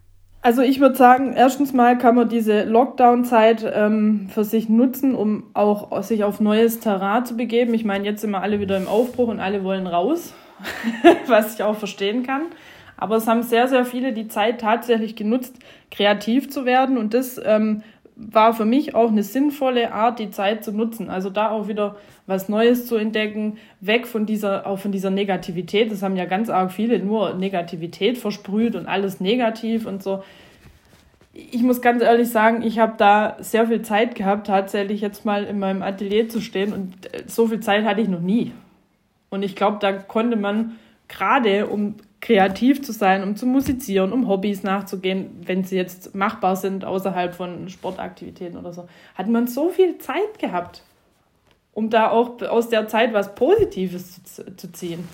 Also 0.42 0.62
ich 0.62 0.80
würde 0.80 0.94
sagen, 0.94 1.32
erstens 1.32 1.72
mal 1.72 1.98
kann 1.98 2.14
man 2.14 2.28
diese 2.28 2.64
Lockdown-Zeit 2.64 3.64
ähm, 3.74 4.28
für 4.28 4.44
sich 4.44 4.68
nutzen, 4.68 5.14
um 5.14 5.50
auch 5.54 6.02
sich 6.02 6.24
auf 6.24 6.40
neues 6.40 6.78
Terrain 6.78 7.24
zu 7.24 7.36
begeben. 7.36 7.74
Ich 7.74 7.84
meine, 7.84 8.04
jetzt 8.04 8.20
sind 8.20 8.30
wir 8.30 8.42
alle 8.42 8.60
wieder 8.60 8.76
im 8.76 8.86
Aufbruch 8.86 9.28
und 9.28 9.40
alle 9.40 9.64
wollen 9.64 9.86
raus, 9.86 10.34
was 11.26 11.54
ich 11.54 11.62
auch 11.62 11.76
verstehen 11.76 12.22
kann. 12.22 12.42
Aber 12.96 13.16
es 13.16 13.26
haben 13.26 13.42
sehr, 13.42 13.68
sehr 13.68 13.84
viele 13.84 14.12
die 14.12 14.28
Zeit 14.28 14.60
tatsächlich 14.60 15.16
genutzt, 15.16 15.56
kreativ 15.90 16.50
zu 16.50 16.64
werden. 16.64 16.96
Und 16.96 17.14
das 17.14 17.40
ähm, 17.44 17.82
war 18.16 18.54
für 18.54 18.64
mich 18.64 18.94
auch 18.94 19.10
eine 19.10 19.22
sinnvolle 19.22 19.92
Art, 19.92 20.18
die 20.18 20.30
Zeit 20.30 20.64
zu 20.64 20.72
nutzen. 20.72 21.10
Also 21.10 21.28
da 21.28 21.50
auch 21.50 21.68
wieder 21.68 21.96
was 22.26 22.48
Neues 22.48 22.86
zu 22.86 22.96
entdecken, 22.96 23.58
weg 23.80 24.06
von 24.06 24.24
dieser, 24.24 24.66
auch 24.66 24.78
von 24.78 24.90
dieser 24.90 25.10
Negativität. 25.10 25.92
Das 25.92 26.02
haben 26.02 26.16
ja 26.16 26.24
ganz 26.24 26.48
arg 26.48 26.72
viele 26.72 26.98
nur 26.98 27.34
Negativität 27.34 28.16
versprüht 28.16 28.74
und 28.74 28.86
alles 28.86 29.20
negativ 29.20 29.86
und 29.86 30.02
so. 30.02 30.24
Ich 31.34 31.62
muss 31.62 31.82
ganz 31.82 32.02
ehrlich 32.02 32.30
sagen, 32.30 32.62
ich 32.62 32.78
habe 32.78 32.94
da 32.96 33.36
sehr 33.40 33.66
viel 33.66 33.82
Zeit 33.82 34.14
gehabt, 34.14 34.46
tatsächlich 34.46 35.02
jetzt 35.02 35.26
mal 35.26 35.44
in 35.44 35.58
meinem 35.58 35.82
Atelier 35.82 36.30
zu 36.30 36.40
stehen 36.40 36.72
und 36.72 37.14
äh, 37.14 37.24
so 37.26 37.46
viel 37.46 37.60
Zeit 37.60 37.84
hatte 37.84 38.00
ich 38.00 38.08
noch 38.08 38.22
nie. 38.22 38.52
Und 39.28 39.42
ich 39.42 39.54
glaube, 39.54 39.76
da 39.80 39.92
konnte 39.92 40.36
man 40.36 40.76
gerade, 41.08 41.66
um 41.66 41.96
kreativ 42.26 42.82
zu 42.82 42.90
sein, 42.90 43.22
um 43.22 43.36
zu 43.36 43.46
musizieren, 43.46 44.12
um 44.12 44.26
Hobbys 44.26 44.64
nachzugehen, 44.64 45.30
wenn 45.44 45.62
sie 45.62 45.76
jetzt 45.76 46.16
machbar 46.16 46.56
sind 46.56 46.84
außerhalb 46.84 47.32
von 47.32 47.68
Sportaktivitäten 47.68 48.58
oder 48.58 48.72
so, 48.72 48.88
hat 49.14 49.28
man 49.28 49.46
so 49.46 49.68
viel 49.68 49.98
Zeit 49.98 50.40
gehabt. 50.40 50.82
um 51.72 51.90
da 51.90 52.10
auch 52.10 52.40
aus 52.40 52.70
der 52.70 52.88
Zeit 52.88 53.12
was 53.12 53.34
Positives 53.34 54.22
zu, 54.24 54.56
zu 54.56 54.72
ziehen. 54.72 55.06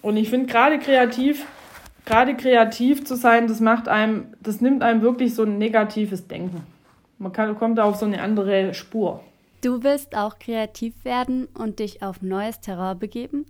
Und 0.00 0.16
ich 0.16 0.30
finde 0.30 0.46
gerade 0.46 0.78
kreativ, 0.78 1.44
gerade 2.06 2.34
kreativ 2.34 3.04
zu 3.04 3.16
sein, 3.16 3.48
das 3.48 3.60
macht 3.60 3.86
einem, 3.86 4.28
das 4.40 4.62
nimmt 4.62 4.82
einem 4.82 5.02
wirklich 5.02 5.34
so 5.34 5.42
ein 5.42 5.58
negatives 5.58 6.26
Denken. 6.26 6.62
Man 7.18 7.32
kann, 7.32 7.54
kommt 7.58 7.76
da 7.76 7.84
auf 7.84 7.96
so 7.96 8.06
eine 8.06 8.22
andere 8.22 8.72
Spur. 8.72 9.22
Du 9.60 9.82
willst 9.82 10.16
auch 10.16 10.38
kreativ 10.38 11.04
werden 11.04 11.46
und 11.52 11.80
dich 11.80 12.02
auf 12.02 12.22
neues 12.22 12.60
Terrain 12.60 12.98
begeben? 12.98 13.44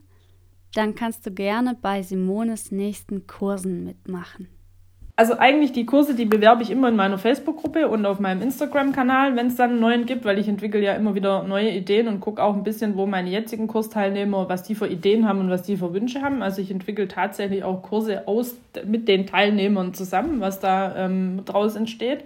Dann 0.79 0.95
kannst 0.95 1.27
du 1.27 1.33
gerne 1.33 1.77
bei 1.83 2.05
Simones 2.05 2.71
nächsten 2.71 3.27
Kursen 3.27 3.83
mitmachen. 3.83 4.47
Also 5.17 5.37
eigentlich 5.37 5.73
die 5.73 5.85
Kurse, 5.85 6.15
die 6.15 6.25
bewerbe 6.25 6.63
ich 6.63 6.71
immer 6.71 6.89
in 6.89 6.95
meiner 6.95 7.19
Facebook-Gruppe 7.19 7.89
und 7.89 8.07
auf 8.07 8.21
meinem 8.21 8.43
Instagram-Kanal, 8.43 9.35
wenn 9.35 9.49
es 9.49 9.57
dann 9.57 9.71
einen 9.71 9.81
neuen 9.81 10.07
gibt, 10.07 10.25
weil 10.25 10.39
ich 10.39 10.47
entwickle 10.47 10.81
ja 10.81 10.93
immer 10.95 11.17
wieder 11.17 11.43
neue 11.43 11.73
Ideen 11.73 12.07
und 12.07 12.21
gucke 12.21 12.41
auch 12.41 12.55
ein 12.55 12.63
bisschen, 12.63 12.97
wo 12.97 13.07
meine 13.07 13.29
jetzigen 13.29 13.67
Kursteilnehmer, 13.67 14.49
was 14.49 14.63
die 14.63 14.77
für 14.77 14.87
Ideen 14.87 15.27
haben 15.27 15.41
und 15.41 15.51
was 15.51 15.65
die 15.65 15.77
für 15.77 15.93
Wünsche 15.93 16.23
haben. 16.23 16.43
Also 16.43 16.63
ich 16.63 16.71
entwickle 16.71 17.09
tatsächlich 17.09 17.65
auch 17.65 17.83
Kurse 17.83 18.29
aus 18.29 18.55
mit 18.87 19.09
den 19.09 19.27
Teilnehmern 19.27 19.95
zusammen, 19.95 20.39
was 20.39 20.61
da 20.61 20.95
ähm, 20.95 21.43
draus 21.45 21.75
entsteht. 21.75 22.23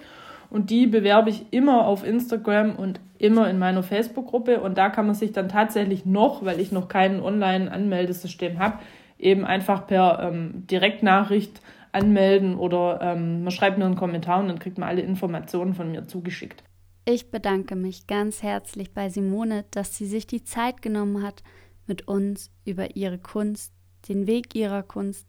Und 0.50 0.68
die 0.68 0.86
bewerbe 0.86 1.30
ich 1.30 1.46
immer 1.52 1.86
auf 1.86 2.06
Instagram 2.06 2.76
und 2.76 3.00
immer 3.22 3.48
in 3.48 3.58
meiner 3.58 3.82
Facebook-Gruppe. 3.82 4.60
Und 4.60 4.76
da 4.78 4.90
kann 4.90 5.06
man 5.06 5.14
sich 5.14 5.32
dann 5.32 5.48
tatsächlich 5.48 6.04
noch, 6.04 6.44
weil 6.44 6.58
ich 6.58 6.72
noch 6.72 6.88
kein 6.88 7.20
Online-Anmeldesystem 7.20 8.58
habe, 8.58 8.80
eben 9.18 9.44
einfach 9.44 9.86
per 9.86 10.18
ähm, 10.20 10.66
Direktnachricht 10.66 11.62
anmelden 11.92 12.56
oder 12.56 13.00
ähm, 13.00 13.44
man 13.44 13.50
schreibt 13.52 13.78
mir 13.78 13.84
einen 13.84 13.96
Kommentar 13.96 14.40
und 14.40 14.48
dann 14.48 14.58
kriegt 14.58 14.78
man 14.78 14.88
alle 14.88 15.02
Informationen 15.02 15.74
von 15.74 15.92
mir 15.92 16.08
zugeschickt. 16.08 16.64
Ich 17.04 17.30
bedanke 17.30 17.76
mich 17.76 18.06
ganz 18.06 18.42
herzlich 18.42 18.92
bei 18.92 19.08
Simone, 19.08 19.66
dass 19.70 19.96
sie 19.96 20.06
sich 20.06 20.26
die 20.26 20.42
Zeit 20.42 20.82
genommen 20.82 21.22
hat, 21.22 21.42
mit 21.86 22.08
uns 22.08 22.50
über 22.64 22.96
ihre 22.96 23.18
Kunst, 23.18 23.72
den 24.08 24.26
Weg 24.26 24.54
ihrer 24.54 24.82
Kunst 24.82 25.26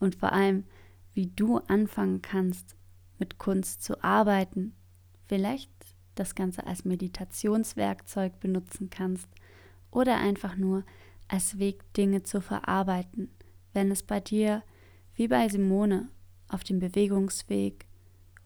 und 0.00 0.16
vor 0.16 0.32
allem, 0.32 0.64
wie 1.12 1.26
du 1.26 1.58
anfangen 1.68 2.22
kannst, 2.22 2.76
mit 3.18 3.38
Kunst 3.38 3.82
zu 3.82 4.02
arbeiten, 4.02 4.74
vielleicht 5.28 5.70
das 6.18 6.34
Ganze 6.34 6.66
als 6.66 6.84
Meditationswerkzeug 6.84 8.40
benutzen 8.40 8.90
kannst 8.90 9.28
oder 9.90 10.16
einfach 10.16 10.56
nur 10.56 10.84
als 11.28 11.58
Weg, 11.58 11.92
Dinge 11.94 12.22
zu 12.22 12.40
verarbeiten, 12.40 13.30
wenn 13.72 13.90
es 13.90 14.02
bei 14.02 14.20
dir, 14.20 14.62
wie 15.14 15.28
bei 15.28 15.48
Simone, 15.48 16.08
auf 16.48 16.64
dem 16.64 16.78
Bewegungsweg 16.78 17.86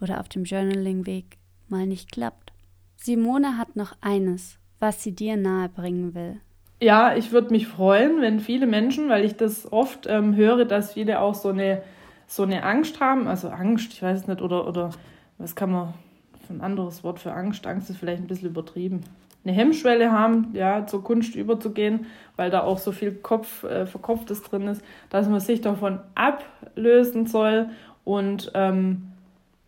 oder 0.00 0.18
auf 0.20 0.28
dem 0.28 0.44
Journaling-Weg 0.44 1.38
mal 1.68 1.86
nicht 1.86 2.10
klappt. 2.10 2.52
Simone 2.96 3.56
hat 3.56 3.76
noch 3.76 3.94
eines, 4.00 4.58
was 4.80 5.02
sie 5.02 5.14
dir 5.14 5.36
nahebringen 5.36 6.14
will. 6.14 6.40
Ja, 6.80 7.14
ich 7.14 7.30
würde 7.30 7.50
mich 7.50 7.68
freuen, 7.68 8.20
wenn 8.20 8.40
viele 8.40 8.66
Menschen, 8.66 9.08
weil 9.08 9.24
ich 9.24 9.36
das 9.36 9.70
oft 9.70 10.06
ähm, 10.08 10.34
höre, 10.34 10.64
dass 10.64 10.94
viele 10.94 11.20
auch 11.20 11.34
so 11.34 11.50
eine 11.50 11.82
so 12.32 12.44
eine 12.44 12.62
Angst 12.62 12.98
haben, 12.98 13.28
also 13.28 13.48
Angst, 13.48 13.92
ich 13.92 14.02
weiß 14.02 14.26
nicht, 14.26 14.40
oder, 14.40 14.66
oder 14.66 14.90
was 15.36 15.54
kann 15.54 15.70
man, 15.70 15.94
ein 16.52 16.60
anderes 16.60 17.02
Wort 17.04 17.18
für 17.18 17.32
Angst, 17.32 17.66
Angst 17.66 17.90
ist 17.90 17.98
vielleicht 17.98 18.22
ein 18.22 18.26
bisschen 18.26 18.48
übertrieben, 18.48 19.00
eine 19.44 19.54
Hemmschwelle 19.54 20.12
haben, 20.12 20.50
ja, 20.52 20.86
zur 20.86 21.02
Kunst 21.02 21.34
überzugehen, 21.34 22.06
weil 22.36 22.50
da 22.50 22.62
auch 22.62 22.78
so 22.78 22.92
viel 22.92 23.12
Kopf, 23.12 23.64
äh, 23.64 23.86
Verkopftes 23.86 24.42
drin 24.42 24.68
ist, 24.68 24.82
dass 25.10 25.28
man 25.28 25.40
sich 25.40 25.60
davon 25.60 25.98
ablösen 26.14 27.26
soll 27.26 27.70
und 28.04 28.52
ähm, 28.54 29.12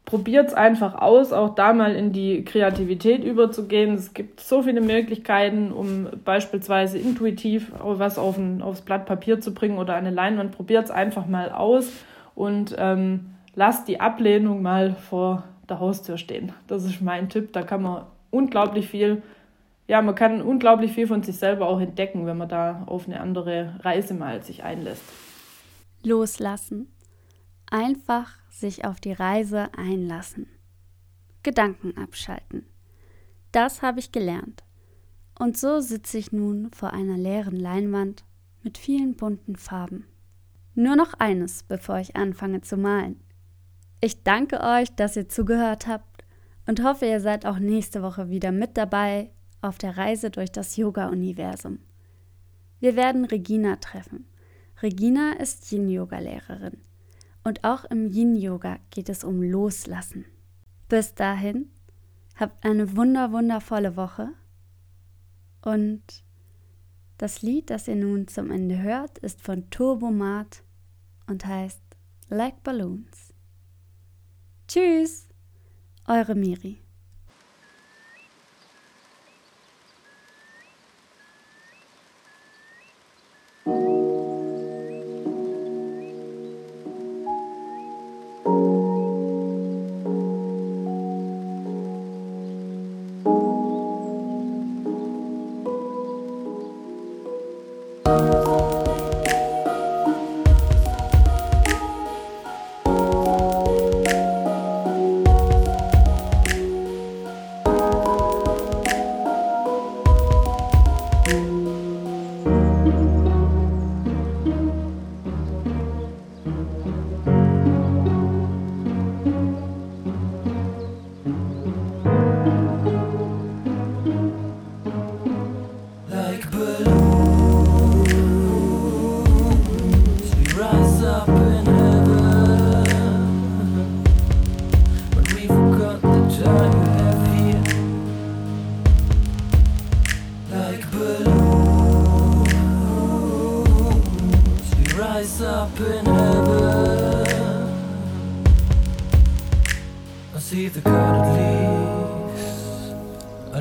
probiert 0.04 0.48
es 0.48 0.54
einfach 0.54 0.94
aus, 0.94 1.32
auch 1.32 1.54
da 1.54 1.72
mal 1.72 1.94
in 1.96 2.12
die 2.12 2.44
Kreativität 2.44 3.24
überzugehen. 3.24 3.94
Es 3.94 4.12
gibt 4.12 4.40
so 4.40 4.62
viele 4.62 4.80
Möglichkeiten, 4.80 5.72
um 5.72 6.08
beispielsweise 6.24 6.98
intuitiv 6.98 7.72
was 7.80 8.18
auf 8.18 8.36
ein, 8.36 8.60
aufs 8.60 8.82
Blatt 8.82 9.06
Papier 9.06 9.40
zu 9.40 9.54
bringen 9.54 9.78
oder 9.78 9.94
eine 9.94 10.10
Leinwand. 10.10 10.52
Probiert 10.52 10.84
es 10.84 10.90
einfach 10.90 11.26
mal 11.26 11.50
aus 11.50 11.90
und 12.34 12.74
ähm, 12.78 13.30
lasst 13.54 13.88
die 13.88 14.00
Ablehnung 14.00 14.62
mal 14.62 14.94
vor 14.94 15.44
der 15.68 15.80
Haustür 15.80 16.18
stehen. 16.18 16.52
Das 16.66 16.84
ist 16.84 17.00
mein 17.00 17.28
Tipp. 17.28 17.52
Da 17.52 17.62
kann 17.62 17.82
man 17.82 18.06
unglaublich 18.30 18.88
viel, 18.88 19.22
ja, 19.86 20.02
man 20.02 20.14
kann 20.14 20.42
unglaublich 20.42 20.92
viel 20.92 21.06
von 21.06 21.22
sich 21.22 21.36
selber 21.36 21.68
auch 21.68 21.80
entdecken, 21.80 22.26
wenn 22.26 22.36
man 22.36 22.48
da 22.48 22.84
auf 22.86 23.06
eine 23.06 23.20
andere 23.20 23.78
Reise 23.82 24.14
mal 24.14 24.42
sich 24.42 24.62
einlässt. 24.64 25.02
Loslassen. 26.02 26.88
Einfach 27.70 28.38
sich 28.50 28.84
auf 28.84 29.00
die 29.00 29.12
Reise 29.12 29.68
einlassen. 29.76 30.46
Gedanken 31.42 31.96
abschalten. 31.96 32.66
Das 33.52 33.82
habe 33.82 34.00
ich 34.00 34.12
gelernt. 34.12 34.64
Und 35.38 35.56
so 35.56 35.80
sitze 35.80 36.18
ich 36.18 36.32
nun 36.32 36.70
vor 36.70 36.92
einer 36.92 37.16
leeren 37.16 37.56
Leinwand 37.56 38.24
mit 38.62 38.78
vielen 38.78 39.16
bunten 39.16 39.56
Farben. 39.56 40.06
Nur 40.74 40.96
noch 40.96 41.14
eines, 41.14 41.62
bevor 41.62 41.98
ich 41.98 42.16
anfange 42.16 42.60
zu 42.60 42.76
malen. 42.76 43.20
Ich 44.04 44.22
danke 44.22 44.60
euch, 44.60 44.94
dass 44.94 45.16
ihr 45.16 45.30
zugehört 45.30 45.86
habt 45.86 46.26
und 46.66 46.84
hoffe, 46.84 47.06
ihr 47.06 47.20
seid 47.20 47.46
auch 47.46 47.58
nächste 47.58 48.02
Woche 48.02 48.28
wieder 48.28 48.52
mit 48.52 48.76
dabei 48.76 49.30
auf 49.62 49.78
der 49.78 49.96
Reise 49.96 50.30
durch 50.30 50.52
das 50.52 50.76
Yoga-Universum. 50.76 51.78
Wir 52.80 52.96
werden 52.96 53.24
Regina 53.24 53.76
treffen. 53.76 54.26
Regina 54.82 55.32
ist 55.32 55.72
Yin-Yoga-Lehrerin. 55.72 56.82
Und 57.44 57.64
auch 57.64 57.86
im 57.86 58.10
Yin-Yoga 58.10 58.76
geht 58.90 59.08
es 59.08 59.24
um 59.24 59.40
Loslassen. 59.42 60.26
Bis 60.90 61.14
dahin, 61.14 61.70
habt 62.36 62.62
eine 62.62 62.98
wunder, 62.98 63.32
wundervolle 63.32 63.96
Woche. 63.96 64.34
Und 65.62 66.02
das 67.16 67.40
Lied, 67.40 67.70
das 67.70 67.88
ihr 67.88 67.96
nun 67.96 68.28
zum 68.28 68.50
Ende 68.50 68.82
hört, 68.82 69.16
ist 69.16 69.40
von 69.40 69.70
Turbomat 69.70 70.62
und 71.26 71.46
heißt 71.46 71.80
Like 72.28 72.62
Balloons. 72.62 73.23
Tschüss, 74.74 75.28
eure 76.08 76.34
Miri. 76.34 76.83